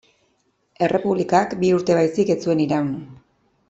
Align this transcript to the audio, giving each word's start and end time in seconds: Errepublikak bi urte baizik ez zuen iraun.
Errepublikak 0.87 1.55
bi 1.61 1.71
urte 1.79 2.01
baizik 2.01 2.35
ez 2.37 2.41
zuen 2.47 2.69
iraun. 2.69 2.93